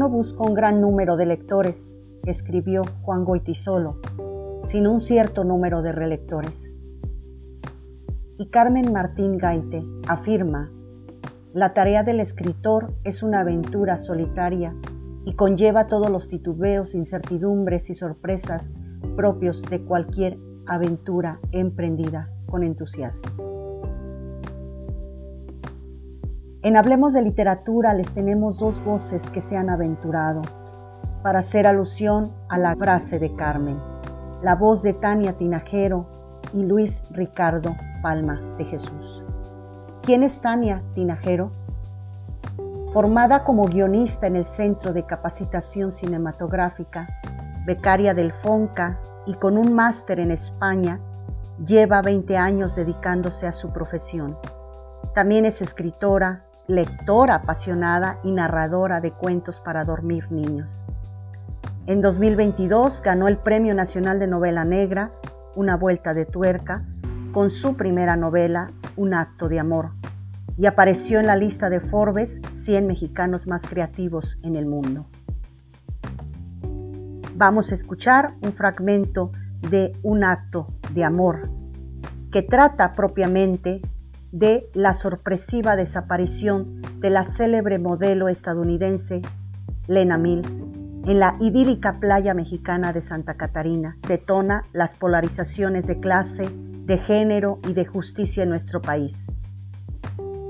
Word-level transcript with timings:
No 0.00 0.08
busco 0.08 0.44
un 0.44 0.54
gran 0.54 0.80
número 0.80 1.18
de 1.18 1.26
lectores, 1.26 1.94
escribió 2.24 2.84
Juan 3.02 3.26
Goitisolo, 3.26 4.00
sino 4.64 4.92
un 4.94 5.00
cierto 5.02 5.44
número 5.44 5.82
de 5.82 5.92
relectores. 5.92 6.72
Y 8.38 8.46
Carmen 8.46 8.94
Martín 8.94 9.36
Gaite 9.36 9.84
afirma, 10.08 10.72
la 11.52 11.74
tarea 11.74 12.02
del 12.02 12.20
escritor 12.20 12.94
es 13.04 13.22
una 13.22 13.40
aventura 13.40 13.98
solitaria 13.98 14.74
y 15.26 15.34
conlleva 15.34 15.86
todos 15.86 16.08
los 16.08 16.28
titubeos, 16.28 16.94
incertidumbres 16.94 17.90
y 17.90 17.94
sorpresas 17.94 18.70
propios 19.16 19.60
de 19.64 19.84
cualquier 19.84 20.38
aventura 20.64 21.40
emprendida 21.52 22.32
con 22.46 22.62
entusiasmo. 22.62 23.59
En 26.62 26.76
Hablemos 26.76 27.14
de 27.14 27.22
Literatura 27.22 27.94
les 27.94 28.12
tenemos 28.12 28.58
dos 28.58 28.84
voces 28.84 29.30
que 29.30 29.40
se 29.40 29.56
han 29.56 29.70
aventurado 29.70 30.42
para 31.22 31.38
hacer 31.38 31.66
alusión 31.66 32.32
a 32.50 32.58
la 32.58 32.76
frase 32.76 33.18
de 33.18 33.34
Carmen, 33.34 33.78
la 34.42 34.56
voz 34.56 34.82
de 34.82 34.92
Tania 34.92 35.38
Tinajero 35.38 36.04
y 36.52 36.64
Luis 36.64 37.02
Ricardo 37.12 37.76
Palma 38.02 38.42
de 38.58 38.66
Jesús. 38.66 39.24
¿Quién 40.02 40.22
es 40.22 40.42
Tania 40.42 40.82
Tinajero? 40.94 41.50
Formada 42.92 43.42
como 43.42 43.64
guionista 43.64 44.26
en 44.26 44.36
el 44.36 44.44
Centro 44.44 44.92
de 44.92 45.06
Capacitación 45.06 45.92
Cinematográfica, 45.92 47.08
becaria 47.64 48.12
del 48.12 48.32
FONCA 48.32 49.00
y 49.24 49.32
con 49.32 49.56
un 49.56 49.72
máster 49.72 50.20
en 50.20 50.30
España, 50.30 51.00
lleva 51.64 52.02
20 52.02 52.36
años 52.36 52.76
dedicándose 52.76 53.46
a 53.46 53.52
su 53.52 53.70
profesión. 53.70 54.36
También 55.14 55.46
es 55.46 55.62
escritora, 55.62 56.44
lectora 56.70 57.34
apasionada 57.34 58.20
y 58.22 58.30
narradora 58.30 59.00
de 59.00 59.12
cuentos 59.12 59.60
para 59.60 59.84
dormir 59.84 60.30
niños. 60.30 60.84
En 61.86 62.00
2022 62.00 63.02
ganó 63.02 63.26
el 63.26 63.38
Premio 63.38 63.74
Nacional 63.74 64.18
de 64.18 64.28
Novela 64.28 64.64
Negra, 64.64 65.12
Una 65.56 65.76
Vuelta 65.76 66.14
de 66.14 66.24
Tuerca, 66.24 66.86
con 67.32 67.50
su 67.50 67.76
primera 67.76 68.16
novela, 68.16 68.70
Un 68.96 69.14
Acto 69.14 69.48
de 69.48 69.58
Amor, 69.58 69.90
y 70.56 70.66
apareció 70.66 71.18
en 71.18 71.26
la 71.26 71.36
lista 71.36 71.70
de 71.70 71.80
Forbes 71.80 72.40
100 72.50 72.86
mexicanos 72.86 73.46
más 73.46 73.66
creativos 73.66 74.38
en 74.42 74.54
el 74.54 74.66
mundo. 74.66 75.06
Vamos 77.34 77.72
a 77.72 77.74
escuchar 77.74 78.34
un 78.42 78.52
fragmento 78.52 79.32
de 79.68 79.92
Un 80.02 80.22
Acto 80.22 80.68
de 80.94 81.04
Amor, 81.04 81.50
que 82.30 82.42
trata 82.42 82.92
propiamente 82.92 83.82
de 84.32 84.70
la 84.74 84.94
sorpresiva 84.94 85.76
desaparición 85.76 86.82
de 87.00 87.10
la 87.10 87.24
célebre 87.24 87.78
modelo 87.78 88.28
estadounidense 88.28 89.22
Lena 89.86 90.18
Mills 90.18 90.62
en 91.06 91.18
la 91.18 91.36
idílica 91.40 91.98
playa 91.98 92.34
mexicana 92.34 92.92
de 92.92 93.00
Santa 93.00 93.34
Catarina. 93.34 93.96
Detona 94.06 94.64
las 94.72 94.94
polarizaciones 94.94 95.86
de 95.86 95.98
clase, 95.98 96.48
de 96.84 96.98
género 96.98 97.58
y 97.66 97.72
de 97.72 97.86
justicia 97.86 98.42
en 98.42 98.50
nuestro 98.50 98.82
país. 98.82 99.26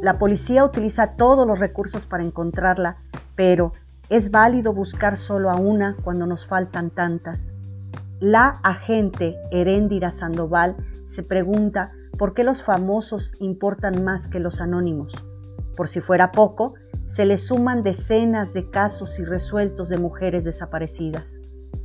La 0.02 0.18
policía 0.18 0.64
utiliza 0.64 1.14
todos 1.16 1.47
los 1.47 1.58
recursos 1.58 2.06
para 2.06 2.24
encontrarla, 2.24 2.97
pero 3.36 3.72
es 4.08 4.30
válido 4.30 4.72
buscar 4.72 5.16
solo 5.16 5.50
a 5.50 5.56
una 5.56 5.97
cuando 6.02 6.26
nos 6.26 6.47
faltan 6.47 6.91
tantas. 6.91 7.52
La 8.18 8.60
agente 8.62 9.36
Heréndira 9.50 10.10
Sandoval 10.10 10.76
se 11.04 11.22
pregunta 11.22 11.92
¿Por 12.20 12.34
qué 12.34 12.44
los 12.44 12.62
famosos 12.62 13.32
importan 13.41 14.04
más 14.04 14.28
que 14.28 14.41
los 14.41 14.60
anónimos? 14.60 15.14
Por 15.75 15.88
si 15.88 16.03
fuera 16.03 16.32
poco, 16.32 16.75
se 17.06 17.25
le 17.25 17.38
suman 17.38 17.82
decenas 17.82 18.53
de 18.53 18.69
casos 18.69 19.19
irresueltos 19.19 19.88
de 19.88 19.97
mujeres 19.97 20.44
desaparecidas. 20.44 21.38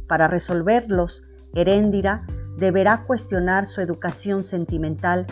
Para 0.09 0.28
resolverlos, 0.28 1.24
Heréndira 1.53 2.25
deberá 2.57 3.06
cuestionar 3.06 3.66
su 3.66 3.79
educación 3.79 4.44
sentimental, 4.44 5.25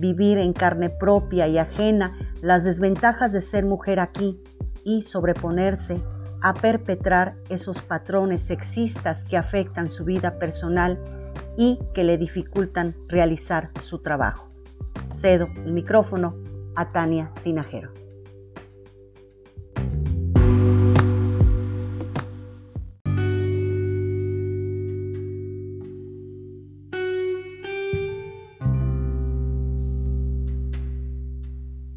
vivir 0.00 0.38
en 0.38 0.54
carne 0.54 0.90
propia 0.90 1.46
y 1.46 1.58
ajena 1.58 2.18
las 2.40 2.64
desventajas 2.64 3.30
de 3.30 3.42
ser 3.42 3.64
mujer 3.64 4.00
aquí 4.00 4.42
y 4.82 5.02
sobreponerse 5.02 6.02
a 6.40 6.52
perpetrar 6.52 7.36
esos 7.48 7.80
patrones 7.80 8.42
sexistas 8.42 9.24
que 9.24 9.36
afectan 9.36 9.88
su 9.88 10.04
vida 10.04 10.40
personal 10.40 11.21
y 11.56 11.78
que 11.94 12.04
le 12.04 12.18
dificultan 12.18 12.94
realizar 13.08 13.70
su 13.82 14.00
trabajo. 14.00 14.50
Cedo 15.10 15.48
el 15.64 15.72
micrófono 15.72 16.36
a 16.74 16.92
Tania 16.92 17.32
Tinajero. 17.42 17.92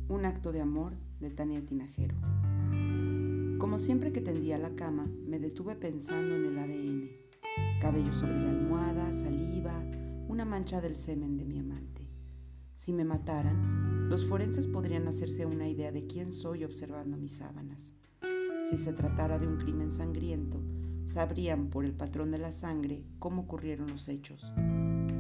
Un 0.08 0.26
acto 0.26 0.52
de 0.52 0.62
amor 0.62 0.94
de 1.20 1.30
Tania 1.30 1.62
Tinajero. 1.66 2.16
Como 3.58 3.80
siempre 3.80 4.12
que 4.12 4.22
tendía 4.22 4.58
la 4.58 4.76
cama, 4.76 5.08
me 5.26 5.40
detuve 5.40 5.76
pensando 5.76 6.36
en 6.36 6.46
el 6.46 6.58
ADN 6.58 6.85
cabello 7.96 8.12
sobre 8.12 8.42
la 8.42 8.50
almohada, 8.50 9.14
saliva, 9.14 9.72
una 10.28 10.44
mancha 10.44 10.82
del 10.82 10.98
semen 10.98 11.38
de 11.38 11.46
mi 11.46 11.60
amante. 11.60 12.10
Si 12.76 12.92
me 12.92 13.06
mataran, 13.06 14.10
los 14.10 14.26
forenses 14.26 14.68
podrían 14.68 15.08
hacerse 15.08 15.46
una 15.46 15.70
idea 15.70 15.94
de 15.94 16.06
quién 16.06 16.34
soy 16.34 16.66
observando 16.66 17.16
mis 17.16 17.38
sábanas. 17.38 17.94
Si 18.70 18.76
se 18.76 18.92
tratara 18.92 19.40
de 19.40 19.48
un 19.48 19.60
crimen 19.60 19.94
sangriento, 19.94 20.62
sabrían 21.06 21.70
por 21.70 21.86
el 21.86 21.94
patrón 21.94 22.32
de 22.32 22.38
la 22.38 22.52
sangre 22.52 23.06
cómo 23.18 23.44
ocurrieron 23.44 23.88
los 23.88 24.10
hechos. 24.10 24.52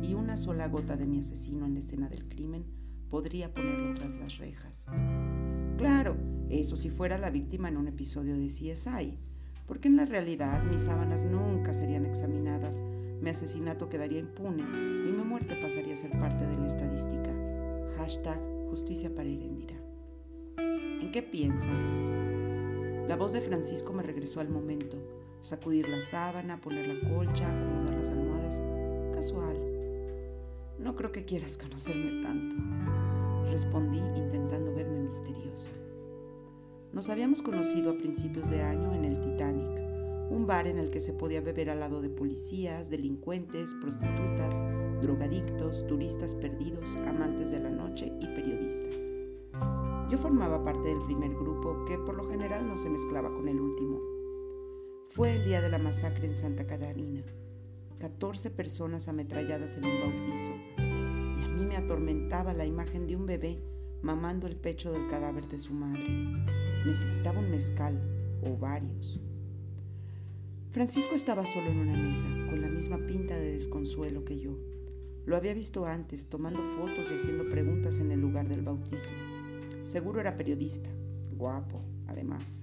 Y 0.01 0.13
una 0.13 0.35
sola 0.35 0.67
gota 0.67 0.97
de 0.97 1.05
mi 1.05 1.19
asesino 1.19 1.65
en 1.65 1.75
la 1.75 1.79
escena 1.79 2.09
del 2.09 2.27
crimen 2.27 2.65
podría 3.09 3.53
ponerlo 3.53 3.93
tras 3.93 4.11
las 4.15 4.37
rejas. 4.37 4.83
Claro, 5.77 6.17
eso 6.49 6.75
si 6.75 6.89
fuera 6.89 7.17
la 7.17 7.29
víctima 7.29 7.69
en 7.69 7.77
un 7.77 7.87
episodio 7.87 8.35
de 8.35 8.47
CSI 8.47 9.17
porque 9.65 9.87
en 9.87 9.97
la 9.97 10.05
realidad 10.05 10.63
mis 10.63 10.81
sábanas 10.81 11.25
nunca 11.25 11.73
serían 11.73 12.05
examinadas, 12.05 12.81
mi 13.21 13.29
asesinato 13.29 13.89
quedaría 13.89 14.19
impune 14.19 14.61
y 14.61 15.11
mi 15.11 15.23
muerte 15.23 15.55
pasaría 15.55 15.93
a 15.93 15.97
ser 15.97 16.11
parte 16.19 16.45
de 16.45 16.57
la 16.57 16.67
estadística. 16.67 17.31
Hashtag 17.97 18.39
justicia 18.69 19.13
para 19.13 19.29
Irendira. 19.29 19.75
¿En 20.57 21.11
qué 21.11 21.23
piensas? 21.23 21.81
La 23.07 23.15
voz 23.15 23.31
de 23.33 23.41
Francisco 23.41 23.93
me 23.93 24.03
regresó 24.03 24.41
al 24.41 24.49
momento. 24.49 24.97
Sacudir 25.41 25.87
la 25.87 26.01
sábana, 26.01 26.59
poner 26.59 26.87
la 26.87 27.09
colcha, 27.09 27.47
acomodar 27.47 27.93
las 27.93 28.09
almohadas. 28.09 28.59
Casual. 29.13 29.57
No 30.79 30.95
creo 30.95 31.11
que 31.11 31.25
quieras 31.25 31.57
conocerme 31.57 32.23
tanto. 32.23 32.55
Respondí 33.49 33.99
intentando 33.99 34.73
verme 34.73 35.01
misteriosa. 35.01 35.71
Nos 36.95 37.09
habíamos 37.09 37.41
conocido 37.41 37.91
a 37.91 37.97
principios 37.97 38.49
de 38.49 38.61
año 38.61 38.93
en 38.93 39.03
el 39.03 39.19
Titanic, 39.19 39.67
un 40.29 40.47
bar 40.47 40.65
en 40.65 40.77
el 40.77 40.91
que 40.91 41.01
se 41.01 41.11
podía 41.11 41.41
beber 41.41 41.69
al 41.69 41.81
lado 41.81 41.99
de 41.99 42.09
policías, 42.09 42.89
delincuentes, 42.89 43.75
prostitutas, 43.81 44.63
drogadictos, 45.01 45.85
turistas 45.87 46.35
perdidos, 46.35 46.95
amantes 47.05 47.51
de 47.51 47.59
la 47.59 47.69
noche 47.69 48.13
y 48.21 48.27
periodistas. 48.27 48.95
Yo 50.09 50.17
formaba 50.17 50.63
parte 50.63 50.87
del 50.87 51.03
primer 51.03 51.31
grupo 51.31 51.83
que 51.83 51.97
por 51.97 52.15
lo 52.15 52.29
general 52.29 52.65
no 52.65 52.77
se 52.77 52.89
mezclaba 52.89 53.29
con 53.29 53.49
el 53.49 53.59
último. 53.59 53.99
Fue 55.09 55.35
el 55.35 55.43
día 55.43 55.59
de 55.59 55.67
la 55.67 55.79
masacre 55.79 56.27
en 56.27 56.35
Santa 56.37 56.65
Catarina. 56.65 57.25
14 57.99 58.51
personas 58.51 59.09
ametralladas 59.09 59.75
en 59.75 59.83
un 59.83 59.99
bautizo. 59.99 60.51
Y 60.77 61.43
a 61.43 61.49
mí 61.49 61.65
me 61.65 61.75
atormentaba 61.75 62.53
la 62.53 62.65
imagen 62.65 63.05
de 63.05 63.17
un 63.17 63.25
bebé 63.25 63.59
mamando 64.01 64.47
el 64.47 64.55
pecho 64.55 64.93
del 64.93 65.09
cadáver 65.09 65.49
de 65.49 65.57
su 65.57 65.73
madre. 65.73 66.64
Necesitaba 66.85 67.39
un 67.39 67.49
mezcal 67.49 67.99
o 68.43 68.57
varios. 68.57 69.19
Francisco 70.71 71.15
estaba 71.15 71.45
solo 71.45 71.67
en 71.67 71.79
una 71.79 71.97
mesa, 71.97 72.27
con 72.49 72.61
la 72.61 72.67
misma 72.67 72.97
pinta 72.97 73.37
de 73.37 73.53
desconsuelo 73.53 74.23
que 74.23 74.39
yo. 74.39 74.57
Lo 75.25 75.35
había 75.35 75.53
visto 75.53 75.85
antes, 75.85 76.27
tomando 76.27 76.59
fotos 76.77 77.09
y 77.09 77.15
haciendo 77.15 77.49
preguntas 77.49 77.99
en 77.99 78.11
el 78.11 78.21
lugar 78.21 78.47
del 78.47 78.61
bautizo. 78.61 79.11
Seguro 79.83 80.19
era 80.19 80.37
periodista, 80.37 80.89
guapo, 81.35 81.81
además. 82.07 82.61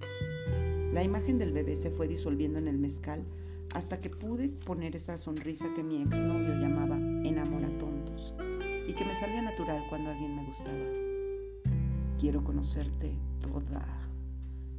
La 0.93 1.03
imagen 1.03 1.37
del 1.37 1.51
bebé 1.51 1.75
se 1.75 1.89
fue 1.89 2.07
disolviendo 2.07 2.59
en 2.59 2.67
el 2.67 2.77
mezcal 2.77 3.25
hasta 3.73 3.99
que 3.99 4.09
pude 4.09 4.49
poner 4.49 4.95
esa 4.95 5.17
sonrisa 5.17 5.73
que 5.73 5.83
mi 5.83 6.01
exnovio 6.01 6.53
llamaba 6.53 6.97
enamoratontos 6.97 8.35
y 8.87 8.93
que 8.93 9.03
me 9.03 9.15
salía 9.15 9.41
natural 9.41 9.83
cuando 9.89 10.11
alguien 10.11 10.35
me 10.35 10.45
gustaba. 10.45 10.77
Quiero 12.19 12.43
conocerte 12.43 13.17
toda, 13.41 14.02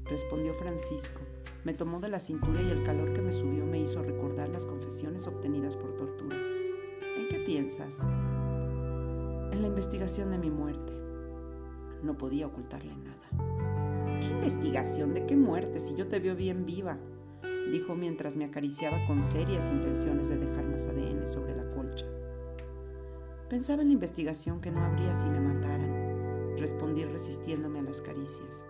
respondió 0.07 0.55
Francisco. 0.55 1.21
Me 1.65 1.73
tomó 1.73 2.01
de 2.01 2.09
la 2.09 2.21
cintura 2.21 2.61
y 2.61 2.71
el 2.71 2.83
calor 2.83 3.13
que 3.13 3.23
me 3.23 3.33
subió 3.33 3.65
me 3.65 3.81
hizo 3.81 4.03
recordar 4.03 4.51
las 4.51 4.67
confesiones 4.67 5.27
obtenidas 5.27 5.77
por 5.77 5.97
tortura. 5.97 6.37
¿En 6.37 7.29
qué 7.29 7.39
piensas? 7.39 8.01
En 9.53 9.63
la 9.63 9.69
investigación 9.69 10.31
de 10.31 10.39
mi 10.39 10.51
muerte. 10.51 10.93
No 12.03 12.19
podía 12.19 12.47
ocultarle 12.47 12.95
nada. 12.97 14.21
¿Qué 14.21 14.27
investigación? 14.27 15.15
¿De 15.15 15.25
qué 15.25 15.37
muerte? 15.37 15.81
Si 15.81 15.95
yo 15.95 16.07
te 16.07 16.21
veo 16.21 16.37
bien 16.37 16.67
viva, 16.67 16.99
dijo 17.71 17.95
mientras 17.95 18.37
me 18.37 18.45
acariciaba 18.45 19.07
con 19.07 19.23
serias 19.23 19.71
intenciones 19.71 20.29
de 20.29 20.37
dejar 20.37 20.67
más 20.67 20.87
ADN 20.87 21.27
sobre 21.27 21.57
la 21.57 21.71
colcha. 21.71 22.07
Pensaba 23.49 23.83
en 23.83 23.89
la 23.89 23.95
investigación 23.95 24.61
que 24.61 24.71
no 24.71 24.83
habría 24.83 25.15
si 25.15 25.27
me 25.27 25.41
mataran, 25.41 26.59
respondí 26.59 27.05
resistiéndome 27.05 27.79
a 27.79 27.83
las 27.83 28.03
caricias. 28.03 28.65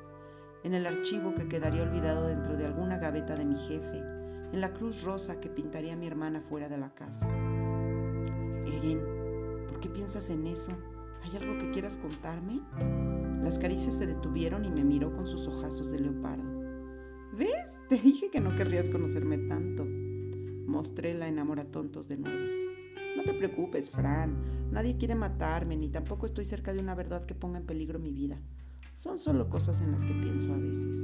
En 0.64 0.72
el 0.72 0.86
archivo 0.86 1.34
que 1.34 1.46
quedaría 1.46 1.82
olvidado 1.82 2.26
dentro 2.26 2.56
de 2.56 2.64
alguna 2.64 2.96
gaveta 2.96 3.36
de 3.36 3.44
mi 3.44 3.54
jefe, 3.54 3.98
en 3.98 4.62
la 4.62 4.72
cruz 4.72 5.02
rosa 5.02 5.38
que 5.38 5.50
pintaría 5.50 5.94
mi 5.94 6.06
hermana 6.06 6.40
fuera 6.40 6.70
de 6.70 6.78
la 6.78 6.94
casa. 6.94 7.28
Eren, 8.66 8.98
¿por 9.68 9.78
qué 9.78 9.90
piensas 9.90 10.30
en 10.30 10.46
eso? 10.46 10.72
¿Hay 11.22 11.36
algo 11.36 11.58
que 11.58 11.70
quieras 11.70 11.98
contarme? 11.98 12.62
Las 13.42 13.58
caricias 13.58 13.96
se 13.96 14.06
detuvieron 14.06 14.64
y 14.64 14.70
me 14.70 14.84
miró 14.84 15.14
con 15.14 15.26
sus 15.26 15.46
ojazos 15.46 15.90
de 15.90 15.98
leopardo. 15.98 16.62
¿Ves? 17.36 17.78
Te 17.90 17.98
dije 17.98 18.30
que 18.30 18.40
no 18.40 18.56
querrías 18.56 18.88
conocerme 18.88 19.36
tanto. 19.36 19.84
Mostré 19.84 21.12
la 21.12 21.28
enamoratontos 21.28 22.08
de 22.08 22.16
nuevo. 22.16 22.40
No 23.18 23.22
te 23.22 23.34
preocupes, 23.34 23.90
Fran. 23.90 24.70
Nadie 24.70 24.96
quiere 24.96 25.14
matarme, 25.14 25.76
ni 25.76 25.90
tampoco 25.90 26.24
estoy 26.24 26.46
cerca 26.46 26.72
de 26.72 26.80
una 26.80 26.94
verdad 26.94 27.26
que 27.26 27.34
ponga 27.34 27.58
en 27.58 27.66
peligro 27.66 27.98
mi 27.98 28.12
vida. 28.12 28.40
Son 28.94 29.18
solo 29.18 29.50
cosas 29.50 29.80
en 29.80 29.92
las 29.92 30.04
que 30.04 30.14
pienso 30.14 30.52
a 30.52 30.56
veces. 30.56 30.96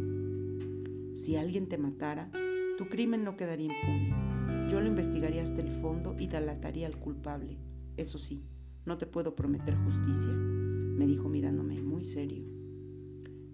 Si 1.16 1.36
alguien 1.36 1.68
te 1.68 1.76
matara, 1.76 2.30
tu 2.78 2.88
crimen 2.88 3.24
no 3.24 3.36
quedaría 3.36 3.66
impune. 3.66 4.70
Yo 4.70 4.80
lo 4.80 4.86
investigaría 4.86 5.42
hasta 5.42 5.60
el 5.60 5.70
fondo 5.70 6.14
y 6.18 6.28
delataría 6.28 6.86
al 6.86 6.96
culpable. 6.98 7.58
Eso 7.96 8.18
sí, 8.18 8.44
no 8.86 8.96
te 8.96 9.06
puedo 9.06 9.34
prometer 9.34 9.76
justicia, 9.84 10.32
me 10.32 11.06
dijo 11.06 11.28
mirándome 11.28 11.82
muy 11.82 12.04
serio. 12.04 12.44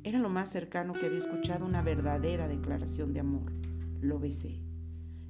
Era 0.04 0.18
lo 0.18 0.28
más 0.28 0.50
cercano 0.50 0.92
que 0.92 1.06
había 1.06 1.18
escuchado 1.18 1.64
una 1.64 1.82
verdadera 1.82 2.46
declaración 2.46 3.12
de 3.12 3.20
amor. 3.20 3.50
Lo 4.00 4.20
besé. 4.20 4.60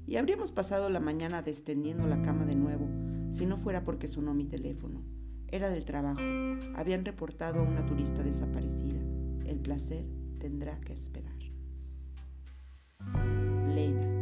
Y 0.07 0.17
habríamos 0.17 0.53
pasado 0.53 0.91
la 0.91 1.01
mañana 1.01 1.43
descendiendo 1.43 2.07
la 2.07 2.21
cama 2.23 2.45
de 2.45 2.57
nuevo, 2.57 2.89
si 3.33 3.47
no 3.47 3.57
fuera 3.57 3.85
porque 3.85 4.09
sonó 4.09 4.35
mi 4.35 4.45
teléfono. 4.45 5.03
Era 5.49 5.71
del 5.71 5.85
trabajo. 5.85 6.21
Habían 6.75 7.05
reportado 7.05 7.61
a 7.61 7.63
una 7.63 7.87
turista 7.87 8.23
desaparecida. 8.23 9.01
El 9.47 9.61
placer 9.61 10.05
tendrá 10.39 10.81
que 10.81 10.93
esperar. 10.93 11.37
Lena. 13.73 14.17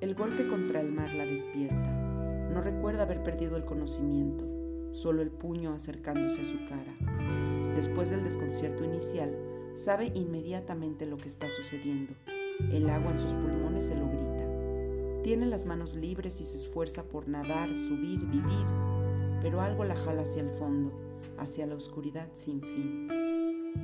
El 0.00 0.14
golpe 0.14 0.48
contra 0.48 0.80
el 0.80 0.90
mar 0.90 1.14
la 1.14 1.24
despierta. 1.24 1.90
No 2.52 2.60
recuerda 2.60 3.04
haber 3.04 3.22
perdido 3.22 3.56
el 3.56 3.64
conocimiento, 3.64 4.44
solo 4.92 5.22
el 5.22 5.30
puño 5.30 5.72
acercándose 5.72 6.40
a 6.40 6.44
su 6.44 6.58
cara. 6.66 7.72
Después 7.76 8.10
del 8.10 8.24
desconcierto 8.24 8.84
inicial, 8.84 9.34
sabe 9.76 10.10
inmediatamente 10.14 11.06
lo 11.06 11.16
que 11.16 11.28
está 11.28 11.48
sucediendo. 11.48 12.12
El 12.70 12.90
agua 12.90 13.12
en 13.12 13.18
sus 13.18 13.32
pulmones 13.32 13.86
se 13.86 13.94
lo 13.94 14.08
grita. 14.08 14.51
Tiene 15.22 15.46
las 15.46 15.66
manos 15.66 15.94
libres 15.94 16.40
y 16.40 16.44
se 16.44 16.56
esfuerza 16.56 17.04
por 17.04 17.28
nadar, 17.28 17.68
subir, 17.76 18.26
vivir, 18.26 18.66
pero 19.40 19.60
algo 19.60 19.84
la 19.84 19.94
jala 19.94 20.22
hacia 20.22 20.42
el 20.42 20.50
fondo, 20.50 20.92
hacia 21.38 21.64
la 21.66 21.76
oscuridad 21.76 22.28
sin 22.34 22.60
fin. 22.60 23.06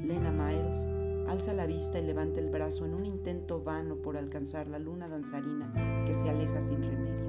Lena 0.05 0.33
Miles 0.33 0.87
alza 1.29 1.53
la 1.53 1.67
vista 1.67 2.01
y 2.01 2.07
levanta 2.07 2.41
el 2.41 2.51
brazo 2.51 2.87
en 2.87 2.95
un 2.95 3.07
intento 3.07 3.63
vano 3.63 3.97
por 3.97 4.17
alcanzar 4.17 4.67
la 4.67 4.81
luna 4.81 5.09
danzarina 5.09 6.05
que 6.07 6.15
se 6.15 6.29
aleja 6.29 6.61
sin 6.63 6.83
remedio. 6.83 7.29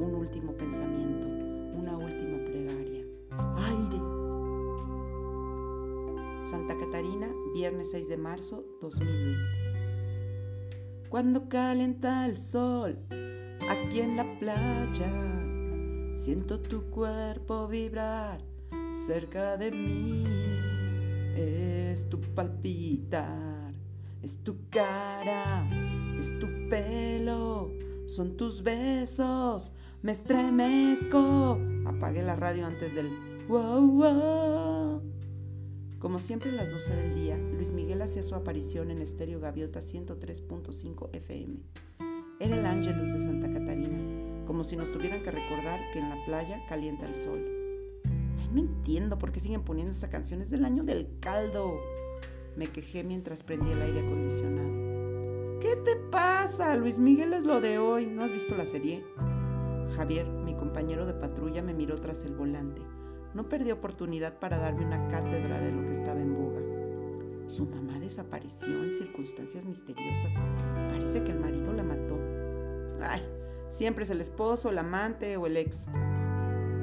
Un 0.00 0.14
último 0.14 0.52
pensamiento, 0.52 1.26
una 1.26 1.96
última 1.96 2.38
plegaria. 2.44 3.04
¡Aire! 3.56 3.98
Santa 6.48 6.76
Catarina, 6.76 7.28
viernes 7.54 7.90
6 7.90 8.08
de 8.08 8.16
marzo 8.18 8.64
2020. 8.80 9.40
Cuando 11.08 11.48
calienta 11.48 12.26
el 12.26 12.36
sol, 12.36 12.98
aquí 13.86 14.00
en 14.00 14.16
la 14.16 14.38
playa, 14.38 15.12
siento 16.16 16.60
tu 16.60 16.90
cuerpo 16.90 17.68
vibrar 17.68 18.40
cerca 19.06 19.56
de 19.56 19.70
mí 19.70 20.24
es 21.36 22.08
tu 22.08 22.20
palpitar, 22.20 23.72
es 24.22 24.38
tu 24.42 24.68
cara, 24.68 25.66
es 26.18 26.38
tu 26.38 26.46
pelo, 26.68 27.70
son 28.06 28.36
tus 28.36 28.62
besos, 28.62 29.72
me 30.02 30.12
estremezco. 30.12 31.58
Apagué 31.86 32.22
la 32.22 32.36
radio 32.36 32.66
antes 32.66 32.94
del 32.94 33.10
wow 33.48 33.86
wow. 33.86 35.02
Como 35.98 36.18
siempre 36.18 36.50
a 36.50 36.54
las 36.54 36.70
12 36.70 36.96
del 36.96 37.14
día, 37.14 37.36
Luis 37.36 37.72
Miguel 37.72 38.02
hacía 38.02 38.22
su 38.22 38.34
aparición 38.34 38.90
en 38.90 39.02
Estéreo 39.02 39.40
Gaviota 39.40 39.80
103.5 39.80 41.10
FM. 41.12 42.11
Era 42.42 42.56
el 42.56 42.66
Ángelus 42.66 43.12
de 43.12 43.20
Santa 43.20 43.52
Catarina, 43.52 44.00
como 44.48 44.64
si 44.64 44.74
nos 44.74 44.90
tuvieran 44.90 45.22
que 45.22 45.30
recordar 45.30 45.78
que 45.92 46.00
en 46.00 46.10
la 46.10 46.24
playa 46.24 46.66
calienta 46.68 47.06
el 47.06 47.14
sol. 47.14 47.40
No 48.52 48.58
entiendo 48.58 49.16
por 49.16 49.30
qué 49.30 49.38
siguen 49.38 49.62
poniendo 49.62 49.92
esa 49.92 50.10
canción. 50.10 50.42
Es 50.42 50.50
del 50.50 50.64
año 50.64 50.82
del 50.82 51.06
caldo. 51.20 51.78
Me 52.56 52.66
quejé 52.66 53.04
mientras 53.04 53.44
prendía 53.44 53.74
el 53.74 53.82
aire 53.82 54.00
acondicionado. 54.00 55.60
¿Qué 55.60 55.76
te 55.84 55.94
pasa? 56.10 56.74
Luis 56.74 56.98
Miguel 56.98 57.32
es 57.32 57.44
lo 57.44 57.60
de 57.60 57.78
hoy. 57.78 58.06
¿No 58.06 58.24
has 58.24 58.32
visto 58.32 58.56
la 58.56 58.66
serie? 58.66 59.04
Javier, 59.94 60.26
mi 60.26 60.56
compañero 60.56 61.06
de 61.06 61.14
patrulla, 61.14 61.62
me 61.62 61.74
miró 61.74 61.94
tras 61.94 62.24
el 62.24 62.34
volante. 62.34 62.82
No 63.34 63.48
perdió 63.48 63.74
oportunidad 63.74 64.40
para 64.40 64.58
darme 64.58 64.84
una 64.84 65.06
cátedra 65.06 65.60
de 65.60 65.70
lo 65.70 65.82
que 65.82 65.92
estaba 65.92 66.20
en 66.20 66.34
boga. 66.34 66.72
Su 67.46 67.66
mamá 67.66 68.00
desapareció 68.00 68.82
en 68.82 68.90
circunstancias 68.90 69.64
misteriosas. 69.64 70.34
Parece 70.90 71.22
que 71.22 71.30
el 71.30 71.38
marido 71.38 71.72
la 71.72 71.84
mató. 71.84 72.11
Ay, 73.02 73.22
siempre 73.68 74.04
es 74.04 74.10
el 74.10 74.20
esposo, 74.20 74.70
el 74.70 74.78
amante 74.78 75.36
o 75.36 75.46
el 75.46 75.56
ex. 75.56 75.86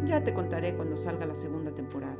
Ya 0.05 0.23
te 0.23 0.33
contaré 0.33 0.75
cuando 0.75 0.97
salga 0.97 1.25
la 1.25 1.35
segunda 1.35 1.73
temporada. 1.73 2.17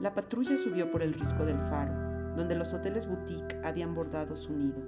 La 0.00 0.14
patrulla 0.14 0.58
subió 0.58 0.90
por 0.90 1.02
el 1.02 1.14
risco 1.14 1.44
del 1.44 1.58
faro, 1.58 1.92
donde 2.36 2.54
los 2.54 2.72
hoteles 2.72 3.06
boutique 3.06 3.58
habían 3.62 3.94
bordado 3.94 4.36
su 4.36 4.52
nido. 4.52 4.82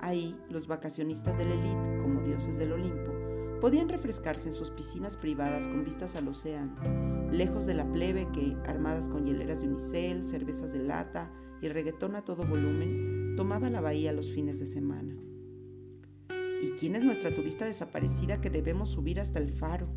Ahí, 0.00 0.40
los 0.48 0.68
vacacionistas 0.68 1.36
de 1.36 1.44
la 1.44 1.54
élite, 1.54 1.98
como 1.98 2.22
dioses 2.22 2.56
del 2.56 2.72
Olimpo, 2.72 3.12
podían 3.60 3.88
refrescarse 3.88 4.48
en 4.48 4.54
sus 4.54 4.70
piscinas 4.70 5.16
privadas 5.16 5.66
con 5.66 5.84
vistas 5.84 6.14
al 6.14 6.28
océano, 6.28 6.76
lejos 7.32 7.66
de 7.66 7.74
la 7.74 7.90
plebe 7.90 8.28
que, 8.32 8.56
armadas 8.66 9.08
con 9.08 9.26
hieleras 9.26 9.60
de 9.60 9.68
unicel, 9.68 10.24
cervezas 10.24 10.72
de 10.72 10.78
lata 10.78 11.30
y 11.60 11.68
reggaetón 11.68 12.14
a 12.14 12.24
todo 12.24 12.46
volumen, 12.46 13.34
tomaba 13.36 13.68
la 13.70 13.80
bahía 13.80 14.12
los 14.12 14.30
fines 14.30 14.60
de 14.60 14.66
semana. 14.66 15.16
¿Y 16.62 16.70
quién 16.72 16.96
es 16.96 17.04
nuestra 17.04 17.34
turista 17.34 17.66
desaparecida 17.66 18.40
que 18.40 18.50
debemos 18.50 18.90
subir 18.90 19.20
hasta 19.20 19.38
el 19.38 19.50
faro? 19.52 19.88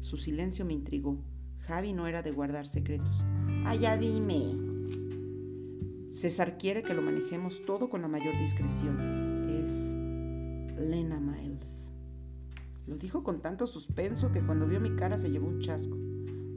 Su 0.00 0.16
silencio 0.16 0.64
me 0.64 0.72
intrigó. 0.72 1.18
Javi 1.60 1.92
no 1.92 2.06
era 2.06 2.22
de 2.22 2.32
guardar 2.32 2.66
secretos. 2.66 3.22
¡Allá 3.66 3.96
dime! 3.96 4.56
César 6.10 6.58
quiere 6.58 6.82
que 6.82 6.94
lo 6.94 7.02
manejemos 7.02 7.64
todo 7.66 7.90
con 7.90 8.02
la 8.02 8.08
mayor 8.08 8.36
discreción. 8.38 9.50
Es 9.60 9.94
Lena 10.78 11.20
Miles. 11.20 11.92
Lo 12.86 12.96
dijo 12.96 13.22
con 13.22 13.40
tanto 13.40 13.66
suspenso 13.66 14.32
que 14.32 14.40
cuando 14.40 14.66
vio 14.66 14.80
mi 14.80 14.96
cara 14.96 15.18
se 15.18 15.30
llevó 15.30 15.48
un 15.48 15.60
chasco. 15.60 15.96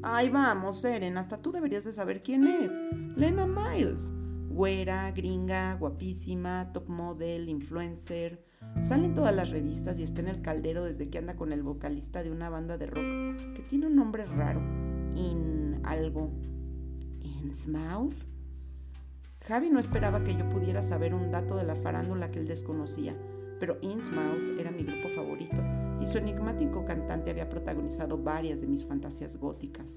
Ay, 0.01 0.29
vamos, 0.29 0.83
Eren, 0.83 1.17
hasta 1.17 1.41
tú 1.41 1.51
deberías 1.51 1.83
de 1.83 1.91
saber 1.91 2.23
quién 2.23 2.47
es. 2.47 2.71
Lena 3.15 3.45
Miles. 3.45 4.11
Güera, 4.49 5.11
gringa, 5.11 5.75
guapísima, 5.75 6.71
top 6.73 6.87
model, 6.87 7.49
influencer, 7.49 8.43
Sale 8.81 9.05
en 9.05 9.15
todas 9.15 9.35
las 9.35 9.49
revistas 9.49 9.99
y 9.99 10.03
está 10.03 10.21
en 10.21 10.27
el 10.27 10.41
caldero 10.41 10.83
desde 10.83 11.09
que 11.09 11.17
anda 11.17 11.35
con 11.35 11.53
el 11.53 11.63
vocalista 11.63 12.23
de 12.23 12.31
una 12.31 12.49
banda 12.49 12.77
de 12.77 12.87
rock 12.87 13.53
que 13.53 13.63
tiene 13.69 13.87
un 13.87 13.95
nombre 13.95 14.25
raro. 14.25 14.61
In 15.15 15.79
algo. 15.83 16.31
Innsmouth. 17.21 18.25
Javi 19.41 19.69
no 19.69 19.79
esperaba 19.79 20.23
que 20.23 20.35
yo 20.35 20.47
pudiera 20.49 20.81
saber 20.81 21.13
un 21.13 21.31
dato 21.31 21.55
de 21.55 21.63
la 21.63 21.75
farándula 21.75 22.31
que 22.31 22.39
él 22.39 22.47
desconocía, 22.47 23.15
pero 23.59 23.77
Innsmouth 23.81 24.57
era 24.59 24.71
mi 24.71 24.83
grupo 24.83 25.09
favorito 25.09 25.57
y 26.01 26.05
su 26.05 26.17
enigmático 26.17 26.85
cantante 26.85 27.31
había 27.31 27.49
protagonizado 27.49 28.17
varias 28.17 28.61
de 28.61 28.67
mis 28.67 28.85
fantasías 28.85 29.37
góticas. 29.37 29.95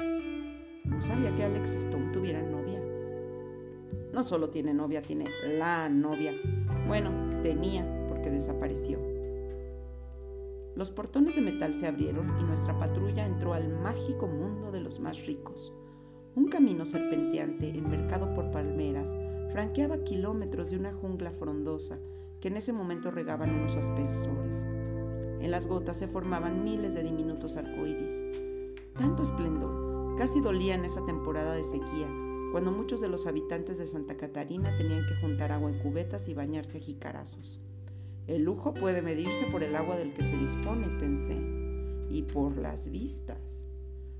No 0.84 1.02
sabía 1.02 1.34
que 1.34 1.44
Alex 1.44 1.74
Stone 1.74 2.12
tuviera 2.12 2.42
novia. 2.42 2.80
No 4.12 4.22
solo 4.22 4.50
tiene 4.50 4.72
novia, 4.72 5.02
tiene 5.02 5.26
la 5.58 5.88
novia. 5.88 6.32
Bueno, 6.86 7.10
tenía, 7.42 7.84
desapareció. 8.30 8.98
Los 10.76 10.90
portones 10.90 11.34
de 11.34 11.40
metal 11.40 11.74
se 11.74 11.86
abrieron 11.86 12.38
y 12.38 12.44
nuestra 12.44 12.78
patrulla 12.78 13.24
entró 13.24 13.54
al 13.54 13.68
mágico 13.80 14.26
mundo 14.26 14.70
de 14.70 14.80
los 14.80 15.00
más 15.00 15.24
ricos. 15.24 15.72
Un 16.34 16.48
camino 16.48 16.84
serpenteante, 16.84 17.70
enmercado 17.70 18.34
por 18.34 18.50
palmeras, 18.50 19.08
franqueaba 19.52 20.04
kilómetros 20.04 20.70
de 20.70 20.76
una 20.76 20.92
jungla 20.92 21.30
frondosa 21.30 21.98
que 22.42 22.48
en 22.48 22.58
ese 22.58 22.74
momento 22.74 23.10
regaban 23.10 23.54
unos 23.54 23.74
espesores. 23.74 24.64
En 25.40 25.50
las 25.50 25.66
gotas 25.66 25.96
se 25.96 26.08
formaban 26.08 26.62
miles 26.62 26.92
de 26.92 27.04
diminutos 27.04 27.56
arcoíris. 27.56 28.22
Tanto 28.98 29.22
esplendor, 29.22 30.16
casi 30.18 30.40
dolía 30.40 30.74
en 30.74 30.84
esa 30.84 31.04
temporada 31.06 31.54
de 31.54 31.64
sequía, 31.64 32.08
cuando 32.52 32.70
muchos 32.70 33.00
de 33.00 33.08
los 33.08 33.26
habitantes 33.26 33.78
de 33.78 33.86
Santa 33.86 34.16
Catarina 34.16 34.76
tenían 34.76 35.06
que 35.06 35.14
juntar 35.22 35.52
agua 35.52 35.70
en 35.70 35.78
cubetas 35.78 36.28
y 36.28 36.34
bañarse 36.34 36.78
a 36.78 36.80
jicarazos. 36.80 37.60
El 38.26 38.42
lujo 38.42 38.74
puede 38.74 39.02
medirse 39.02 39.46
por 39.46 39.62
el 39.62 39.76
agua 39.76 39.96
del 39.96 40.12
que 40.12 40.24
se 40.24 40.36
dispone, 40.36 40.88
pensé, 40.98 41.36
y 42.10 42.22
por 42.22 42.56
las 42.56 42.90
vistas. 42.90 43.64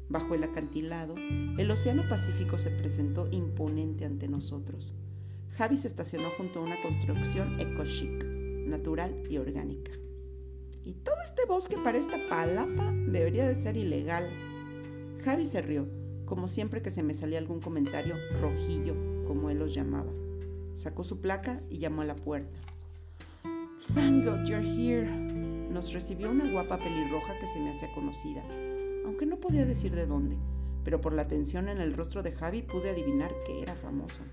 Bajo 0.09 0.35
el 0.35 0.45
acantilado, 0.45 1.17
el 1.17 1.71
Océano 1.71 2.05
Pacífico 2.09 2.57
se 2.59 2.71
presentó 2.71 3.29
imponente 3.33 4.05
ante 4.05 4.29
nosotros. 4.29 4.95
Javi 5.57 5.77
se 5.77 5.89
estacionó 5.89 6.31
junto 6.37 6.61
a 6.61 6.63
una 6.63 6.81
construcción 6.83 7.59
eco-chic, 7.59 8.25
natural 8.67 9.23
y 9.29 9.39
orgánica. 9.39 9.91
¿Y 10.85 10.93
todo 10.95 11.17
este 11.25 11.45
bosque 11.45 11.77
para 11.83 11.99
esta 11.99 12.29
palapa? 12.29 12.93
Debería 13.09 13.49
de 13.49 13.57
ser 13.57 13.77
ilegal. 13.77 14.31
Javi 15.25 15.47
se 15.47 15.63
rió, 15.63 15.89
como 16.27 16.47
siempre 16.47 16.81
que 16.81 16.91
se 16.91 17.03
me 17.03 17.15
salía 17.15 17.39
algún 17.39 17.61
comentario 17.61 18.15
rojillo, 18.41 18.95
como 19.27 19.51
él 19.51 19.59
los 19.59 19.75
llamaba. 19.75 20.13
Sacó 20.77 21.03
su 21.03 21.21
placa 21.21 21.61
y 21.69 21.79
llamó 21.79 22.03
a 22.03 22.05
la 22.05 22.15
puerta. 22.15 22.61
Thank 23.95 24.25
God 24.25 24.47
you're 24.47 24.61
here. 24.61 25.07
Nos 25.71 25.93
recibió 25.93 26.31
una 26.31 26.51
guapa 26.51 26.79
pelirroja 26.79 27.39
que 27.39 27.47
se 27.47 27.59
me 27.61 27.71
hacía 27.71 27.93
conocida 27.95 28.43
aunque 29.07 29.25
no 29.25 29.37
podía 29.37 29.65
decir 29.65 29.95
de 29.95 30.05
dónde, 30.05 30.37
pero 30.85 31.01
por 31.01 31.13
la 31.13 31.29
tensión 31.29 31.69
en 31.69 31.79
el 31.79 31.95
rostro 31.95 32.25
de 32.25 32.33
Javi 32.33 32.63
pude 32.63 32.91
adivinar 32.91 33.33
que 33.47 33.63
era 33.63 33.77
famosa. 33.77 34.25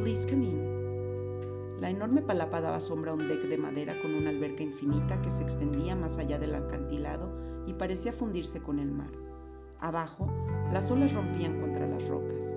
Please 0.00 0.28
come 0.28 0.44
in. 0.44 1.80
La 1.80 1.88
enorme 1.88 2.20
palapa 2.20 2.60
daba 2.60 2.78
sombra 2.78 3.10
a 3.10 3.14
un 3.14 3.26
deck 3.26 3.40
de 3.44 3.56
madera 3.56 4.00
con 4.02 4.14
una 4.14 4.28
alberca 4.28 4.62
infinita 4.62 5.20
que 5.22 5.30
se 5.30 5.42
extendía 5.42 5.96
más 5.96 6.18
allá 6.18 6.38
del 6.38 6.54
acantilado 6.54 7.64
y 7.66 7.72
parecía 7.72 8.12
fundirse 8.12 8.60
con 8.60 8.78
el 8.78 8.92
mar. 8.92 9.10
Abajo, 9.80 10.30
las 10.72 10.90
olas 10.90 11.14
rompían 11.14 11.58
contra 11.58 11.88
las 11.88 12.06
rocas. 12.06 12.52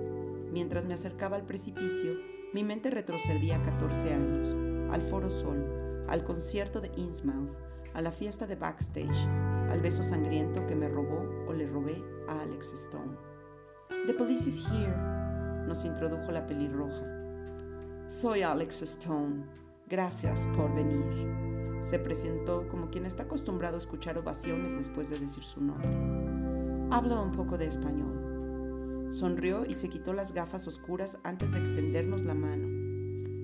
Mientras 0.52 0.84
me 0.84 0.94
acercaba 0.94 1.36
al 1.36 1.46
precipicio, 1.46 2.12
mi 2.52 2.62
mente 2.62 2.90
retrocedía 2.90 3.62
14 3.62 4.12
años, 4.12 4.54
al 4.90 5.02
Foro 5.02 5.30
Sol, 5.30 6.04
al 6.08 6.24
concierto 6.24 6.80
de 6.80 6.90
Innsmouth, 6.96 7.56
a 7.94 8.02
la 8.02 8.12
fiesta 8.12 8.46
de 8.46 8.56
backstage, 8.56 9.26
al 9.70 9.80
beso 9.80 10.02
sangriento 10.02 10.66
que 10.66 10.76
me 10.76 10.88
robó 10.88 11.28
o 11.48 11.52
le 11.52 11.66
robé 11.66 12.02
a 12.28 12.42
Alex 12.42 12.72
Stone. 12.72 13.16
The 14.06 14.14
police 14.14 14.48
is 14.48 14.62
here, 14.70 14.96
nos 15.66 15.84
introdujo 15.84 16.30
la 16.30 16.46
pelirroja. 16.46 17.04
Soy 18.08 18.42
Alex 18.42 18.82
Stone, 18.82 19.44
gracias 19.88 20.46
por 20.56 20.74
venir. 20.74 21.82
Se 21.82 21.98
presentó 21.98 22.68
como 22.68 22.90
quien 22.90 23.06
está 23.06 23.24
acostumbrado 23.24 23.76
a 23.76 23.78
escuchar 23.78 24.18
ovaciones 24.18 24.76
después 24.76 25.08
de 25.08 25.18
decir 25.18 25.44
su 25.44 25.60
nombre. 25.60 25.88
Habla 26.90 27.20
un 27.20 27.32
poco 27.32 27.56
de 27.56 27.66
español. 27.66 29.08
Sonrió 29.10 29.64
y 29.64 29.74
se 29.74 29.88
quitó 29.88 30.12
las 30.12 30.32
gafas 30.32 30.66
oscuras 30.66 31.18
antes 31.24 31.52
de 31.52 31.60
extendernos 31.60 32.22
la 32.22 32.34
mano. 32.34 32.75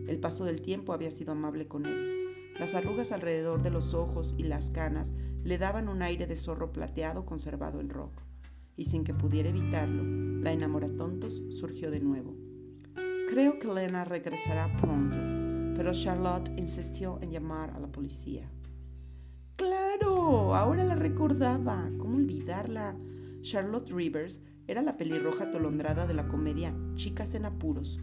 El 0.07 0.19
paso 0.19 0.45
del 0.45 0.61
tiempo 0.61 0.93
había 0.93 1.11
sido 1.11 1.33
amable 1.33 1.69
con 1.69 1.87
él. 1.87 2.53
Las 2.59 2.75
arrugas 2.75 3.13
alrededor 3.13 3.63
de 3.63 3.71
los 3.71 3.95
ojos 3.95 4.35
y 4.37 4.45
las 4.45 4.71
canas 4.71 5.13
le 5.45 5.59
daban 5.59 5.89
un 5.89 6.03
aire 6.03 6.27
de 6.27 6.37
zorro 6.37 6.73
plateado 6.73 7.25
conservado 7.25 7.81
en 7.81 7.89
rock, 7.89 8.13
y 8.77 8.85
sin 8.85 9.05
que 9.05 9.15
pudiera 9.15 9.49
evitarlo, 9.49 10.03
la 10.43 10.53
enamoratontos 10.53 11.43
surgió 11.51 11.91
de 11.91 12.01
nuevo. 12.01 12.37
Creo 13.29 13.59
que 13.59 13.69
Lena 13.69 14.05
regresará 14.05 14.77
pronto, 14.77 15.17
pero 15.77 15.93
Charlotte 15.93 16.53
insistió 16.57 17.19
en 17.23 17.31
llamar 17.31 17.71
a 17.71 17.81
la 17.81 17.89
policía. 17.89 18.51
¡Claro! 19.57 20.55
Ahora 20.55 20.85
la 20.85 20.95
recordaba. 20.95 21.91
¿Cómo 21.99 22.17
olvidarla? 22.17 22.97
Charlotte 23.41 23.91
Rivers 23.91 24.43
era 24.67 24.83
la 24.83 24.97
pelirroja 24.97 25.45
atolondrada 25.45 26.07
de 26.07 26.15
la 26.15 26.29
comedia 26.29 26.75
Chicas 26.95 27.35
en 27.35 27.47
Apuros, 27.47 28.01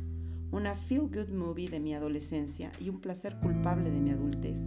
una 0.51 0.75
feel-good 0.75 1.29
movie 1.29 1.70
de 1.70 1.79
mi 1.79 1.94
adolescencia 1.94 2.72
y 2.79 2.89
un 2.89 3.00
placer 3.00 3.38
culpable 3.39 3.91
de 3.91 4.00
mi 4.00 4.10
adultez. 4.10 4.60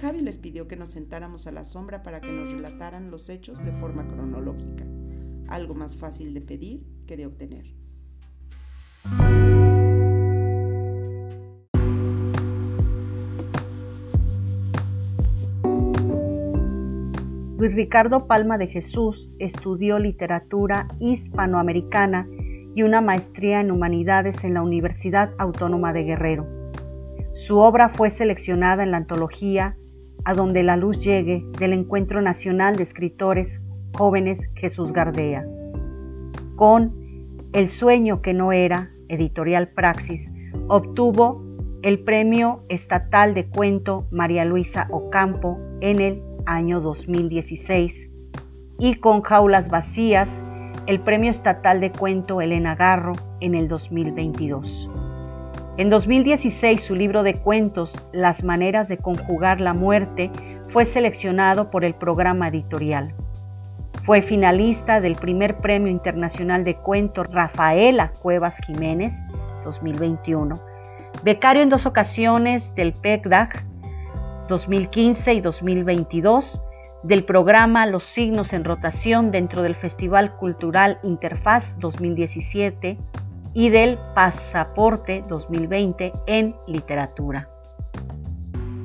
Javi 0.00 0.22
les 0.22 0.38
pidió 0.38 0.68
que 0.68 0.76
nos 0.76 0.90
sentáramos 0.90 1.46
a 1.46 1.52
la 1.52 1.64
sombra 1.64 2.02
para 2.02 2.20
que 2.20 2.32
nos 2.32 2.50
relataran 2.50 3.10
los 3.10 3.28
hechos 3.28 3.62
de 3.64 3.72
forma 3.72 4.06
cronológica, 4.06 4.84
algo 5.48 5.74
más 5.74 5.96
fácil 5.96 6.32
de 6.32 6.40
pedir 6.40 6.86
que 7.06 7.16
de 7.16 7.26
obtener. 7.26 7.66
Luis 17.58 17.76
Ricardo 17.76 18.26
Palma 18.26 18.56
de 18.56 18.68
Jesús 18.68 19.30
estudió 19.38 19.98
literatura 19.98 20.88
hispanoamericana 20.98 22.26
y 22.74 22.82
una 22.82 23.00
maestría 23.00 23.60
en 23.60 23.70
humanidades 23.70 24.44
en 24.44 24.54
la 24.54 24.62
Universidad 24.62 25.32
Autónoma 25.38 25.92
de 25.92 26.04
Guerrero. 26.04 26.46
Su 27.32 27.58
obra 27.58 27.88
fue 27.88 28.10
seleccionada 28.10 28.82
en 28.82 28.90
la 28.90 28.98
antología 28.98 29.76
A 30.24 30.34
donde 30.34 30.62
la 30.62 30.76
luz 30.76 30.98
llegue 31.00 31.44
del 31.58 31.72
Encuentro 31.72 32.20
Nacional 32.20 32.76
de 32.76 32.82
Escritores 32.82 33.60
Jóvenes 33.96 34.50
Jesús 34.54 34.92
Gardea. 34.92 35.46
Con 36.56 36.94
El 37.52 37.68
sueño 37.68 38.20
que 38.20 38.34
no 38.34 38.52
era, 38.52 38.90
editorial 39.08 39.68
Praxis, 39.68 40.30
obtuvo 40.68 41.42
el 41.82 42.00
Premio 42.00 42.64
Estatal 42.68 43.32
de 43.34 43.48
Cuento 43.48 44.06
María 44.10 44.44
Luisa 44.44 44.86
Ocampo 44.90 45.58
en 45.80 46.00
el 46.00 46.22
año 46.44 46.80
2016 46.80 48.10
y 48.78 48.94
con 48.96 49.22
Jaulas 49.22 49.70
Vacías 49.70 50.30
el 50.90 50.98
Premio 50.98 51.30
Estatal 51.30 51.80
de 51.80 51.92
Cuento 51.92 52.40
Elena 52.40 52.74
Garro 52.74 53.12
en 53.38 53.54
el 53.54 53.68
2022. 53.68 54.88
En 55.76 55.88
2016 55.88 56.82
su 56.82 56.96
libro 56.96 57.22
de 57.22 57.36
cuentos 57.36 57.96
Las 58.12 58.42
maneras 58.42 58.88
de 58.88 58.98
conjugar 58.98 59.60
la 59.60 59.72
muerte 59.72 60.32
fue 60.70 60.86
seleccionado 60.86 61.70
por 61.70 61.84
el 61.84 61.94
programa 61.94 62.48
editorial. 62.48 63.14
Fue 64.02 64.20
finalista 64.20 65.00
del 65.00 65.14
primer 65.14 65.58
Premio 65.58 65.92
Internacional 65.92 66.64
de 66.64 66.74
Cuento 66.74 67.22
Rafaela 67.22 68.10
Cuevas 68.20 68.58
Jiménez 68.66 69.14
2021. 69.62 70.60
Becario 71.22 71.62
en 71.62 71.68
dos 71.68 71.86
ocasiones 71.86 72.74
del 72.74 72.94
PECDAC 72.94 73.64
2015 74.48 75.34
y 75.34 75.40
2022 75.40 76.60
del 77.02 77.24
programa 77.24 77.86
Los 77.86 78.04
Signos 78.04 78.52
en 78.52 78.64
Rotación 78.64 79.30
dentro 79.30 79.62
del 79.62 79.74
Festival 79.74 80.36
Cultural 80.36 80.98
Interfaz 81.02 81.78
2017 81.78 82.98
y 83.54 83.70
del 83.70 83.98
Pasaporte 84.14 85.24
2020 85.28 86.12
en 86.26 86.54
Literatura. 86.66 87.48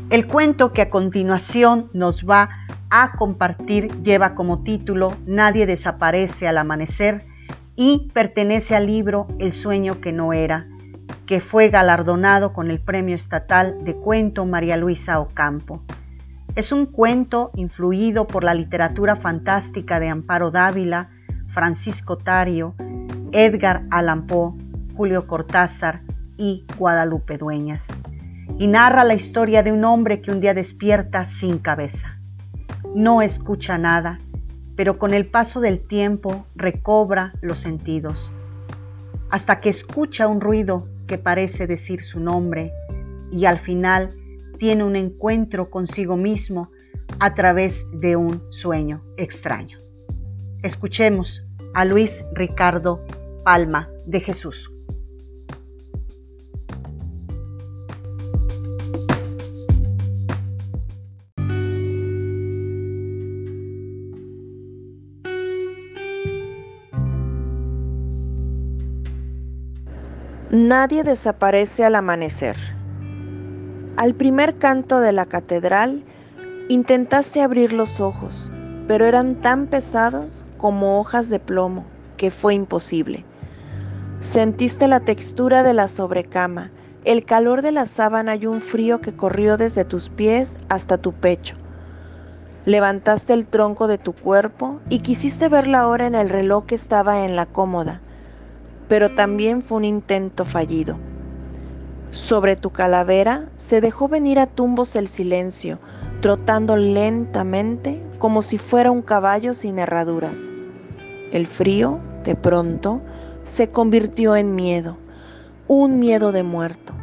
El 0.09 0.27
cuento 0.27 0.71
que 0.71 0.83
a 0.83 0.89
continuación 0.89 1.89
nos 1.93 2.25
va 2.25 2.49
a 2.89 3.13
compartir 3.13 3.91
lleva 4.03 4.35
como 4.35 4.63
título 4.63 5.11
Nadie 5.25 5.65
desaparece 5.65 6.47
al 6.47 6.57
amanecer 6.57 7.25
y 7.75 8.07
pertenece 8.13 8.75
al 8.75 8.85
libro 8.85 9.27
El 9.39 9.51
sueño 9.51 9.99
que 9.99 10.13
no 10.13 10.31
era, 10.31 10.67
que 11.25 11.41
fue 11.41 11.69
galardonado 11.69 12.53
con 12.53 12.71
el 12.71 12.79
Premio 12.79 13.15
Estatal 13.15 13.83
de 13.83 13.95
Cuento 13.95 14.45
María 14.45 14.77
Luisa 14.77 15.19
Ocampo. 15.19 15.83
Es 16.55 16.71
un 16.71 16.85
cuento 16.85 17.51
influido 17.55 18.27
por 18.27 18.45
la 18.45 18.53
literatura 18.53 19.17
fantástica 19.17 19.99
de 19.99 20.07
Amparo 20.07 20.51
Dávila, 20.51 21.09
Francisco 21.47 22.17
Tario, 22.17 22.75
Edgar 23.33 23.83
Allan 23.91 24.25
Poe, 24.25 24.53
Julio 24.95 25.27
Cortázar 25.27 26.03
y 26.37 26.65
Guadalupe 26.77 27.37
Dueñas. 27.37 27.87
Y 28.57 28.67
narra 28.67 29.03
la 29.03 29.15
historia 29.15 29.63
de 29.63 29.73
un 29.73 29.83
hombre 29.83 30.21
que 30.21 30.31
un 30.31 30.39
día 30.39 30.53
despierta 30.53 31.25
sin 31.25 31.57
cabeza. 31.57 32.19
No 32.95 33.21
escucha 33.21 33.77
nada, 33.77 34.19
pero 34.77 34.97
con 34.97 35.13
el 35.13 35.25
paso 35.25 35.59
del 35.59 35.85
tiempo 35.85 36.45
recobra 36.55 37.33
los 37.41 37.59
sentidos, 37.59 38.31
hasta 39.29 39.59
que 39.59 39.67
escucha 39.69 40.29
un 40.29 40.39
ruido 40.39 40.87
que 41.05 41.17
parece 41.17 41.67
decir 41.67 42.01
su 42.01 42.21
nombre 42.21 42.71
y 43.29 43.43
al 43.43 43.59
final 43.59 44.15
tiene 44.57 44.83
un 44.83 44.95
encuentro 44.95 45.69
consigo 45.69 46.17
mismo 46.17 46.71
a 47.19 47.33
través 47.33 47.85
de 47.93 48.15
un 48.15 48.41
sueño 48.51 49.03
extraño. 49.17 49.77
Escuchemos 50.63 51.45
a 51.73 51.85
Luis 51.85 52.23
Ricardo 52.33 53.03
Palma 53.43 53.89
de 54.05 54.21
Jesús. 54.21 54.71
Nadie 70.51 71.03
desaparece 71.03 71.83
al 71.83 71.95
amanecer. 71.95 72.55
Al 73.97 74.13
primer 74.13 74.57
canto 74.57 74.99
de 74.99 75.13
la 75.13 75.25
catedral 75.25 76.03
intentaste 76.67 77.41
abrir 77.41 77.71
los 77.71 78.01
ojos, 78.01 78.51
pero 78.89 79.05
eran 79.05 79.35
tan 79.35 79.67
pesados 79.67 80.43
como 80.57 80.99
hojas 80.99 81.29
de 81.29 81.39
plomo 81.39 81.85
que 82.17 82.29
fue 82.29 82.55
imposible. 82.55 83.23
Sentiste 84.19 84.89
la 84.89 84.99
textura 84.99 85.63
de 85.63 85.73
la 85.73 85.87
sobrecama, 85.87 86.71
el 87.05 87.23
calor 87.23 87.61
de 87.61 87.71
la 87.71 87.85
sábana 87.85 88.35
y 88.35 88.47
un 88.47 88.59
frío 88.59 88.99
que 88.99 89.15
corrió 89.15 89.55
desde 89.55 89.85
tus 89.85 90.09
pies 90.09 90.57
hasta 90.67 90.97
tu 90.97 91.13
pecho. 91.13 91.55
Levantaste 92.65 93.31
el 93.31 93.47
tronco 93.47 93.87
de 93.87 93.97
tu 93.97 94.11
cuerpo 94.11 94.81
y 94.89 94.99
quisiste 94.99 95.47
ver 95.47 95.67
la 95.67 95.87
hora 95.87 96.05
en 96.05 96.15
el 96.15 96.29
reloj 96.29 96.65
que 96.65 96.75
estaba 96.75 97.23
en 97.23 97.37
la 97.37 97.45
cómoda, 97.45 98.01
pero 98.89 99.13
también 99.15 99.61
fue 99.61 99.77
un 99.77 99.85
intento 99.85 100.43
fallido. 100.43 100.97
Sobre 102.15 102.55
tu 102.55 102.69
calavera 102.69 103.49
se 103.57 103.81
dejó 103.81 104.07
venir 104.07 104.39
a 104.39 104.47
tumbos 104.47 104.95
el 104.95 105.09
silencio, 105.09 105.79
trotando 106.21 106.77
lentamente 106.77 108.01
como 108.19 108.41
si 108.41 108.57
fuera 108.57 108.89
un 108.89 109.01
caballo 109.01 109.53
sin 109.53 109.79
herraduras. 109.79 110.49
El 111.33 111.45
frío, 111.45 111.99
de 112.23 112.35
pronto, 112.35 113.01
se 113.43 113.69
convirtió 113.69 114.37
en 114.37 114.55
miedo, 114.55 114.95
un 115.67 115.99
miedo 115.99 116.31
de 116.31 116.43
muerto. 116.43 116.93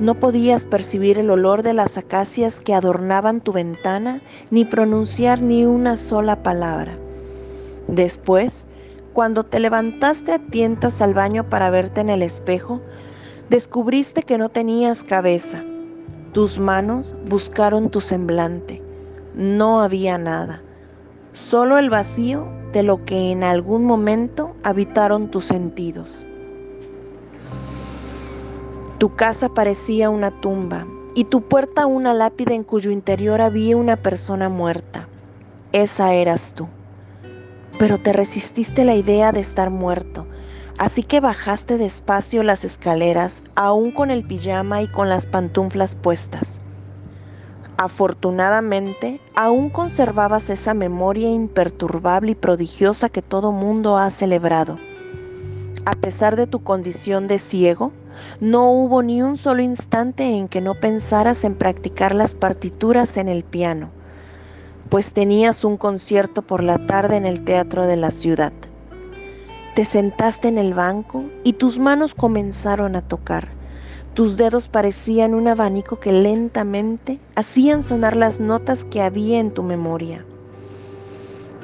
No 0.00 0.18
podías 0.18 0.64
percibir 0.64 1.18
el 1.18 1.28
olor 1.28 1.62
de 1.62 1.74
las 1.74 1.98
acacias 1.98 2.62
que 2.62 2.72
adornaban 2.72 3.42
tu 3.42 3.52
ventana, 3.52 4.22
ni 4.50 4.64
pronunciar 4.64 5.42
ni 5.42 5.66
una 5.66 5.98
sola 5.98 6.42
palabra. 6.42 6.96
Después, 7.88 8.66
cuando 9.12 9.44
te 9.44 9.60
levantaste 9.60 10.32
a 10.32 10.38
tientas 10.38 11.02
al 11.02 11.12
baño 11.12 11.44
para 11.50 11.68
verte 11.68 12.00
en 12.00 12.08
el 12.08 12.22
espejo, 12.22 12.80
descubriste 13.50 14.22
que 14.22 14.38
no 14.38 14.48
tenías 14.48 15.04
cabeza. 15.04 15.62
Tus 16.32 16.58
manos 16.58 17.14
buscaron 17.28 17.90
tu 17.90 18.00
semblante. 18.00 18.82
No 19.34 19.80
había 19.80 20.18
nada, 20.18 20.62
solo 21.32 21.78
el 21.78 21.90
vacío 21.90 22.46
de 22.72 22.82
lo 22.82 23.04
que 23.04 23.30
en 23.30 23.44
algún 23.44 23.84
momento 23.84 24.54
habitaron 24.62 25.30
tus 25.30 25.44
sentidos. 25.44 26.26
Tu 28.98 29.14
casa 29.14 29.50
parecía 29.50 30.10
una 30.10 30.30
tumba 30.30 30.86
y 31.14 31.24
tu 31.24 31.42
puerta 31.42 31.86
una 31.86 32.14
lápida 32.14 32.54
en 32.54 32.64
cuyo 32.64 32.90
interior 32.90 33.40
había 33.40 33.76
una 33.76 33.96
persona 33.96 34.48
muerta. 34.48 35.08
Esa 35.72 36.14
eras 36.14 36.54
tú. 36.54 36.66
Pero 37.78 37.98
te 37.98 38.14
resististe 38.14 38.86
la 38.86 38.94
idea 38.94 39.32
de 39.32 39.40
estar 39.40 39.70
muerto, 39.70 40.26
así 40.78 41.02
que 41.02 41.20
bajaste 41.20 41.78
despacio 41.78 42.42
las 42.42 42.64
escaleras, 42.64 43.42
aún 43.54 43.92
con 43.92 44.10
el 44.10 44.24
pijama 44.24 44.82
y 44.82 44.88
con 44.88 45.08
las 45.08 45.26
pantuflas 45.26 45.94
puestas. 45.94 46.60
Afortunadamente, 47.78 49.20
aún 49.34 49.68
conservabas 49.68 50.48
esa 50.48 50.72
memoria 50.72 51.28
imperturbable 51.28 52.32
y 52.32 52.34
prodigiosa 52.34 53.10
que 53.10 53.20
todo 53.22 53.52
mundo 53.52 53.98
ha 53.98 54.10
celebrado. 54.10 54.78
A 55.84 55.94
pesar 55.94 56.36
de 56.36 56.46
tu 56.46 56.62
condición 56.62 57.28
de 57.28 57.38
ciego, 57.38 57.92
no 58.40 58.70
hubo 58.70 59.02
ni 59.02 59.22
un 59.22 59.36
solo 59.36 59.62
instante 59.62 60.24
en 60.36 60.48
que 60.48 60.60
no 60.62 60.74
pensaras 60.74 61.44
en 61.44 61.54
practicar 61.54 62.14
las 62.14 62.34
partituras 62.34 63.18
en 63.18 63.28
el 63.28 63.44
piano, 63.44 63.90
pues 64.88 65.12
tenías 65.12 65.64
un 65.64 65.76
concierto 65.76 66.42
por 66.42 66.62
la 66.62 66.78
tarde 66.86 67.16
en 67.16 67.26
el 67.26 67.44
teatro 67.44 67.86
de 67.86 67.96
la 67.96 68.10
ciudad. 68.10 68.52
Te 69.76 69.84
sentaste 69.84 70.48
en 70.48 70.56
el 70.56 70.72
banco 70.72 71.26
y 71.44 71.52
tus 71.52 71.78
manos 71.78 72.14
comenzaron 72.14 72.96
a 72.96 73.02
tocar. 73.02 73.48
Tus 74.14 74.38
dedos 74.38 74.68
parecían 74.70 75.34
un 75.34 75.48
abanico 75.48 76.00
que 76.00 76.12
lentamente 76.12 77.20
hacían 77.34 77.82
sonar 77.82 78.16
las 78.16 78.40
notas 78.40 78.84
que 78.84 79.02
había 79.02 79.38
en 79.38 79.50
tu 79.50 79.62
memoria. 79.62 80.24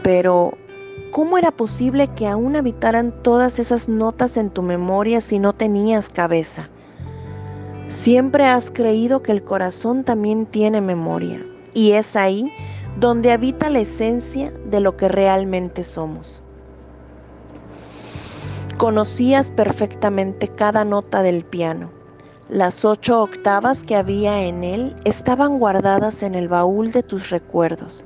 Pero 0.03 0.53
¿Cómo 1.11 1.39
era 1.39 1.51
posible 1.51 2.09
que 2.09 2.27
aún 2.27 2.55
habitaran 2.55 3.23
todas 3.23 3.59
esas 3.59 3.89
notas 3.89 4.37
en 4.37 4.51
tu 4.51 4.61
memoria 4.61 5.23
si 5.23 5.39
no 5.39 5.55
tenías 5.55 6.11
cabeza? 6.11 6.69
Siempre 7.89 8.45
has 8.45 8.71
creído 8.71 9.23
que 9.23 9.33
el 9.33 9.43
corazón 9.43 10.05
también 10.05 10.45
tiene 10.45 10.83
memoria 10.83 11.47
y 11.73 11.93
es 11.93 12.17
ahí 12.17 12.53
donde 12.99 13.31
habita 13.31 13.71
la 13.71 13.81
esencia 13.81 14.53
de 14.71 14.81
lo 14.81 14.97
que 14.97 15.09
realmente 15.09 15.85
somos. 15.85 16.42
Conocías 18.79 19.53
perfectamente 19.53 20.49
cada 20.49 20.85
nota 20.85 21.23
del 21.23 21.45
piano. 21.45 21.91
Las 22.49 22.85
ocho 22.85 23.23
octavas 23.23 23.85
que 23.85 23.95
había 23.95 24.43
en 24.43 24.65
él 24.65 24.97
estaban 25.05 25.59
guardadas 25.59 26.23
en 26.23 26.35
el 26.35 26.49
baúl 26.49 26.91
de 26.91 27.03
tus 27.03 27.31
recuerdos, 27.31 28.05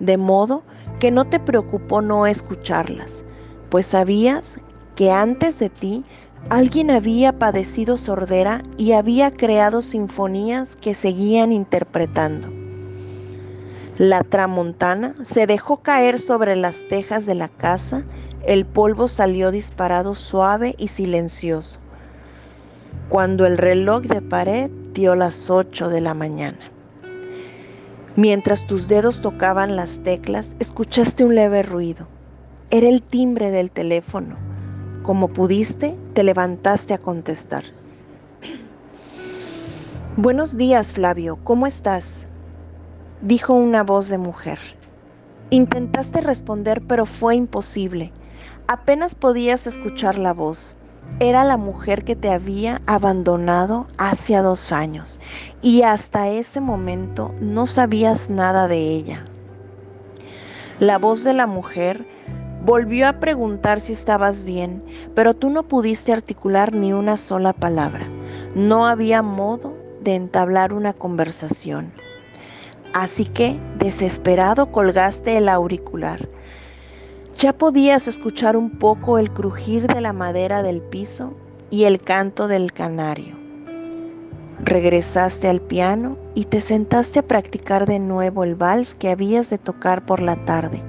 de 0.00 0.16
modo 0.16 0.62
que 0.98 1.10
no 1.10 1.26
te 1.26 1.38
preocupó 1.38 2.02
no 2.02 2.26
escucharlas, 2.26 3.24
pues 3.68 3.86
sabías 3.86 4.56
que 4.96 5.10
antes 5.10 5.58
de 5.58 5.70
ti 5.70 6.04
alguien 6.48 6.90
había 6.90 7.38
padecido 7.38 7.96
sordera 7.96 8.62
y 8.76 8.92
había 8.92 9.30
creado 9.30 9.80
sinfonías 9.80 10.76
que 10.76 10.94
seguían 10.94 11.52
interpretando. 11.52 12.59
La 14.00 14.22
tramontana 14.22 15.14
se 15.24 15.46
dejó 15.46 15.82
caer 15.82 16.18
sobre 16.18 16.56
las 16.56 16.88
tejas 16.88 17.26
de 17.26 17.34
la 17.34 17.48
casa, 17.48 18.02
el 18.46 18.64
polvo 18.64 19.08
salió 19.08 19.50
disparado 19.50 20.14
suave 20.14 20.74
y 20.78 20.88
silencioso, 20.88 21.80
cuando 23.10 23.44
el 23.44 23.58
reloj 23.58 24.00
de 24.04 24.22
pared 24.22 24.70
dio 24.94 25.16
las 25.16 25.50
ocho 25.50 25.90
de 25.90 26.00
la 26.00 26.14
mañana. 26.14 26.72
Mientras 28.16 28.66
tus 28.66 28.88
dedos 28.88 29.20
tocaban 29.20 29.76
las 29.76 29.98
teclas, 29.98 30.56
escuchaste 30.60 31.22
un 31.22 31.34
leve 31.34 31.62
ruido. 31.62 32.08
Era 32.70 32.88
el 32.88 33.02
timbre 33.02 33.50
del 33.50 33.70
teléfono. 33.70 34.38
Como 35.02 35.28
pudiste, 35.28 35.94
te 36.14 36.22
levantaste 36.22 36.94
a 36.94 36.98
contestar. 36.98 37.64
Buenos 40.16 40.56
días, 40.56 40.94
Flavio, 40.94 41.38
¿cómo 41.44 41.66
estás? 41.66 42.26
Dijo 43.22 43.54
una 43.54 43.82
voz 43.82 44.08
de 44.08 44.18
mujer. 44.18 44.58
Intentaste 45.50 46.20
responder, 46.20 46.80
pero 46.86 47.06
fue 47.06 47.36
imposible. 47.36 48.12
Apenas 48.66 49.14
podías 49.14 49.66
escuchar 49.66 50.18
la 50.18 50.32
voz 50.32 50.74
era 51.18 51.44
la 51.44 51.56
mujer 51.56 52.04
que 52.04 52.16
te 52.16 52.30
había 52.30 52.80
abandonado 52.86 53.86
hace 53.98 54.36
dos 54.36 54.72
años 54.72 55.18
y 55.60 55.82
hasta 55.82 56.28
ese 56.28 56.60
momento 56.60 57.34
no 57.40 57.66
sabías 57.66 58.30
nada 58.30 58.68
de 58.68 58.78
ella. 58.78 59.24
La 60.78 60.98
voz 60.98 61.24
de 61.24 61.34
la 61.34 61.46
mujer 61.46 62.06
volvió 62.64 63.06
a 63.06 63.14
preguntar 63.14 63.80
si 63.80 63.92
estabas 63.92 64.44
bien, 64.44 64.82
pero 65.14 65.34
tú 65.34 65.50
no 65.50 65.64
pudiste 65.64 66.12
articular 66.12 66.74
ni 66.74 66.92
una 66.92 67.16
sola 67.16 67.52
palabra. 67.52 68.08
No 68.54 68.86
había 68.86 69.20
modo 69.20 69.76
de 70.02 70.14
entablar 70.14 70.72
una 70.72 70.94
conversación. 70.94 71.92
Así 72.92 73.24
que, 73.24 73.58
desesperado, 73.78 74.72
colgaste 74.72 75.36
el 75.36 75.48
auricular 75.48 76.28
ya 77.40 77.54
podías 77.54 78.06
escuchar 78.06 78.54
un 78.54 78.68
poco 78.68 79.16
el 79.16 79.30
crujir 79.30 79.86
de 79.86 80.02
la 80.02 80.12
madera 80.12 80.62
del 80.62 80.82
piso 80.82 81.32
y 81.70 81.84
el 81.84 81.98
canto 81.98 82.48
del 82.48 82.70
canario. 82.74 83.34
Regresaste 84.62 85.48
al 85.48 85.62
piano 85.62 86.18
y 86.34 86.44
te 86.44 86.60
sentaste 86.60 87.20
a 87.20 87.26
practicar 87.26 87.86
de 87.86 87.98
nuevo 87.98 88.44
el 88.44 88.56
vals 88.56 88.92
que 88.92 89.08
habías 89.08 89.48
de 89.48 89.56
tocar 89.56 90.04
por 90.04 90.20
la 90.20 90.36
tarde. 90.44 90.82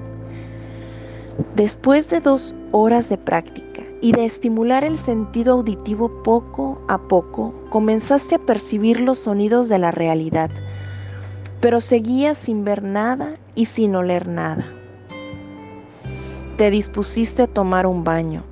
Después 1.56 2.10
de 2.10 2.20
dos 2.20 2.54
horas 2.70 3.08
de 3.08 3.16
práctica 3.16 3.82
y 4.02 4.12
de 4.12 4.26
estimular 4.26 4.84
el 4.84 4.98
sentido 4.98 5.54
auditivo 5.54 6.22
poco 6.22 6.82
a 6.86 6.98
poco, 6.98 7.54
comenzaste 7.70 8.34
a 8.34 8.44
percibir 8.44 9.00
los 9.00 9.20
sonidos 9.20 9.70
de 9.70 9.78
la 9.78 9.90
realidad, 9.90 10.50
pero 11.62 11.80
seguías 11.80 12.36
sin 12.36 12.62
ver 12.62 12.82
nada 12.82 13.36
y 13.54 13.64
sin 13.64 13.96
oler 13.96 14.28
nada 14.28 14.66
te 16.56 16.70
dispusiste 16.70 17.42
a 17.42 17.46
tomar 17.46 17.88
un 17.88 18.04
baño. 18.04 18.44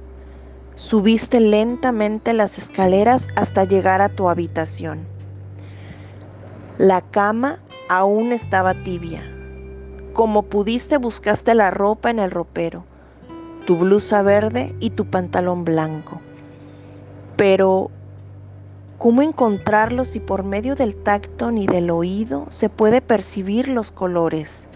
Subiste 0.74 1.38
lentamente 1.38 2.32
las 2.32 2.58
escaleras 2.58 3.28
hasta 3.36 3.62
llegar 3.62 4.02
a 4.02 4.08
tu 4.08 4.28
habitación. 4.28 5.00
La 6.76 7.02
cama 7.02 7.60
aún 7.88 8.32
estaba 8.32 8.74
tibia. 8.74 9.22
Como 10.12 10.42
pudiste 10.42 10.96
buscaste 10.96 11.54
la 11.54 11.70
ropa 11.70 12.10
en 12.10 12.18
el 12.18 12.32
ropero, 12.32 12.84
tu 13.66 13.76
blusa 13.76 14.22
verde 14.22 14.74
y 14.80 14.90
tu 14.90 15.04
pantalón 15.06 15.64
blanco. 15.64 16.20
Pero, 17.36 17.92
¿cómo 19.00 19.22
encontrarlos 19.22 20.08
si 20.08 20.20
por 20.20 20.44
medio 20.44 20.76
del 20.76 20.94
tacto 20.94 21.50
ni 21.50 21.66
del 21.66 21.88
oído 21.88 22.44
se 22.50 22.68
puede 22.68 23.00
percibir 23.00 23.66
los 23.66 23.90
colores? 23.90 24.68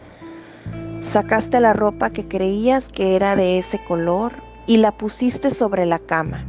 Sacaste 1.03 1.61
la 1.61 1.75
ropa 1.75 2.09
que 2.09 2.27
creías 2.27 2.89
que 2.89 3.17
era 3.17 3.37
de 3.37 3.59
ese 3.59 3.85
color 3.85 4.33
y 4.67 4.79
la 4.79 4.97
pusiste 4.97 5.51
sobre 5.51 5.85
la 5.85 5.99
cama. 5.99 6.47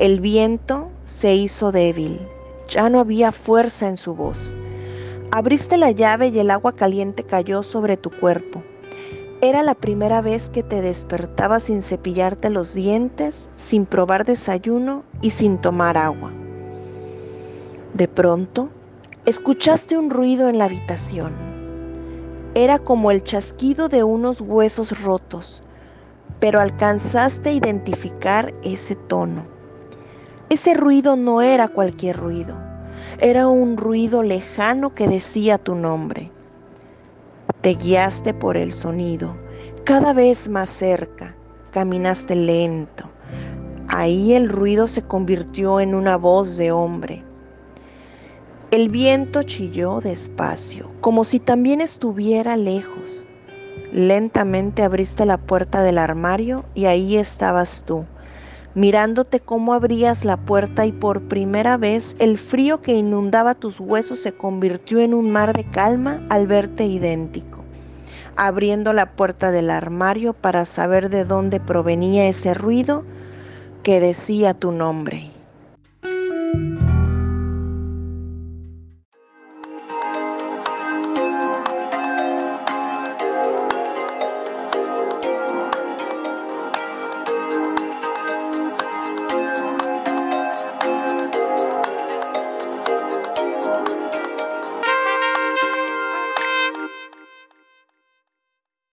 El 0.00 0.18
viento 0.18 0.88
se 1.04 1.36
hizo 1.36 1.70
débil, 1.70 2.18
ya 2.68 2.90
no 2.90 2.98
había 2.98 3.30
fuerza 3.30 3.86
en 3.86 3.96
su 3.96 4.16
voz. 4.16 4.56
Abriste 5.30 5.76
la 5.76 5.92
llave 5.92 6.28
y 6.34 6.38
el 6.40 6.50
agua 6.50 6.72
caliente 6.72 7.22
cayó 7.22 7.62
sobre 7.62 7.96
tu 7.96 8.10
cuerpo. 8.10 8.60
Era 9.40 9.62
la 9.62 9.76
primera 9.76 10.20
vez 10.20 10.48
que 10.48 10.64
te 10.64 10.82
despertabas 10.82 11.62
sin 11.62 11.84
cepillarte 11.84 12.50
los 12.50 12.74
dientes, 12.74 13.50
sin 13.54 13.86
probar 13.86 14.24
desayuno 14.24 15.04
y 15.20 15.30
sin 15.30 15.58
tomar 15.58 15.96
agua. 15.96 16.32
De 17.96 18.08
pronto, 18.08 18.68
escuchaste 19.24 19.96
un 19.96 20.10
ruido 20.10 20.50
en 20.50 20.58
la 20.58 20.66
habitación. 20.66 21.32
Era 22.54 22.78
como 22.78 23.10
el 23.10 23.24
chasquido 23.24 23.88
de 23.88 24.04
unos 24.04 24.42
huesos 24.42 25.02
rotos, 25.02 25.62
pero 26.38 26.60
alcanzaste 26.60 27.48
a 27.48 27.52
identificar 27.54 28.52
ese 28.62 28.96
tono. 28.96 29.46
Ese 30.50 30.74
ruido 30.74 31.16
no 31.16 31.40
era 31.40 31.68
cualquier 31.68 32.18
ruido, 32.18 32.54
era 33.18 33.48
un 33.48 33.78
ruido 33.78 34.22
lejano 34.22 34.94
que 34.94 35.08
decía 35.08 35.56
tu 35.56 35.74
nombre. 35.74 36.30
Te 37.62 37.76
guiaste 37.76 38.34
por 38.34 38.58
el 38.58 38.74
sonido, 38.74 39.34
cada 39.84 40.12
vez 40.12 40.50
más 40.50 40.68
cerca, 40.68 41.34
caminaste 41.70 42.36
lento. 42.36 43.08
Ahí 43.88 44.34
el 44.34 44.50
ruido 44.50 44.86
se 44.86 45.00
convirtió 45.00 45.80
en 45.80 45.94
una 45.94 46.18
voz 46.18 46.58
de 46.58 46.72
hombre. 46.72 47.25
El 48.76 48.90
viento 48.90 49.42
chilló 49.42 50.02
despacio, 50.02 50.90
como 51.00 51.24
si 51.24 51.40
también 51.40 51.80
estuviera 51.80 52.58
lejos. 52.58 53.24
Lentamente 53.90 54.82
abriste 54.82 55.24
la 55.24 55.38
puerta 55.38 55.82
del 55.82 55.96
armario 55.96 56.66
y 56.74 56.84
ahí 56.84 57.16
estabas 57.16 57.84
tú, 57.86 58.04
mirándote 58.74 59.40
cómo 59.40 59.72
abrías 59.72 60.26
la 60.26 60.36
puerta 60.36 60.84
y 60.84 60.92
por 60.92 61.22
primera 61.22 61.78
vez 61.78 62.16
el 62.18 62.36
frío 62.36 62.82
que 62.82 62.92
inundaba 62.92 63.54
tus 63.54 63.80
huesos 63.80 64.18
se 64.18 64.32
convirtió 64.32 65.00
en 65.00 65.14
un 65.14 65.30
mar 65.30 65.56
de 65.56 65.64
calma 65.64 66.20
al 66.28 66.46
verte 66.46 66.84
idéntico 66.84 67.64
abriendo 68.36 68.92
la 68.92 69.12
puerta 69.12 69.52
del 69.52 69.70
armario 69.70 70.34
para 70.34 70.66
saber 70.66 71.08
de 71.08 71.24
dónde 71.24 71.60
provenía 71.60 72.28
ese 72.28 72.52
ruido 72.52 73.06
que 73.82 74.00
decía 74.00 74.52
tu 74.52 74.70
nombre. 74.70 75.35